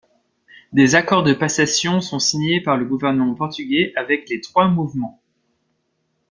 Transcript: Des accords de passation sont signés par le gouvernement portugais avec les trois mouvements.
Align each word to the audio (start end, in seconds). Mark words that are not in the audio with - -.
Des 0.73 0.95
accords 0.95 1.21
de 1.21 1.31
passation 1.31 2.01
sont 2.01 2.17
signés 2.17 2.59
par 2.59 2.75
le 2.75 2.85
gouvernement 2.85 3.35
portugais 3.35 3.93
avec 3.95 4.27
les 4.29 4.41
trois 4.41 4.67
mouvements. 4.67 5.21